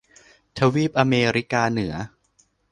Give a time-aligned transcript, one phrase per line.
[0.57, 1.93] ทวีปอเมริกาเหนือ